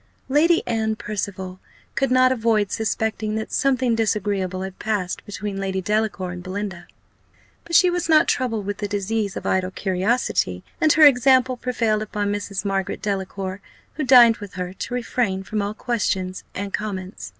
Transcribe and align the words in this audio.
Lady 0.29 0.63
Anne 0.65 0.95
Percival 0.95 1.59
could 1.93 2.09
not 2.09 2.31
avoid 2.31 2.71
suspecting 2.71 3.35
that 3.35 3.51
something 3.51 3.93
disagreeable 3.93 4.63
had 4.63 4.79
passed 4.79 5.23
between 5.27 5.59
Lady 5.59 5.79
Delacour 5.79 6.31
and 6.31 6.41
Belinda; 6.41 6.87
but 7.65 7.75
she 7.75 7.91
was 7.91 8.09
not 8.09 8.27
troubled 8.27 8.65
with 8.65 8.79
the 8.79 8.87
disease 8.87 9.37
of 9.37 9.45
idle 9.45 9.69
curiosity, 9.69 10.63
and 10.81 10.91
her 10.93 11.03
example 11.05 11.55
prevailed 11.55 12.01
upon 12.01 12.31
Mrs. 12.33 12.65
Margaret 12.65 13.03
Delacour, 13.03 13.61
who 13.93 14.03
dined 14.03 14.37
with 14.37 14.53
her, 14.55 14.73
to 14.73 14.93
refrain 14.95 15.43
from 15.43 15.61
all 15.61 15.75
questions 15.75 16.43
and 16.55 16.73
comments. 16.73 17.29